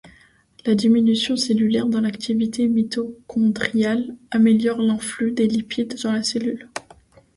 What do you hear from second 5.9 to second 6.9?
dans la cellule.